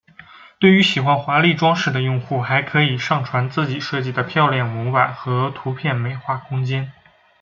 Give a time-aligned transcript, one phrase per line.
[0.57, 6.91] 对于喜欢华丽装饰的用户还可以上传自己设计的漂亮模板和图片美化空间。